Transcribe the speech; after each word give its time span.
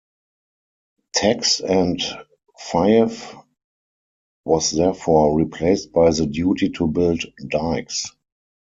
Tax 1.13 1.59
and 1.59 2.01
fief 2.57 3.35
was 4.43 4.71
therefore 4.71 5.37
replaced 5.37 5.91
by 5.91 6.09
the 6.09 6.25
duty 6.25 6.69
to 6.69 6.87
build 6.87 7.23
dikes. 7.47 8.07